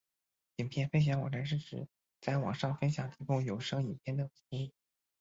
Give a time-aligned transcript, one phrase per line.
[0.55, 1.87] 影片分享网站是指
[2.21, 4.71] 在网上免费提供有声影片的服务。